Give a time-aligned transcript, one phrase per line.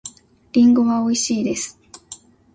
[0.53, 1.79] リンゴはおいしいです。